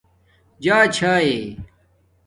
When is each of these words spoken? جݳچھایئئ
جݳچھایئئ 0.63 1.39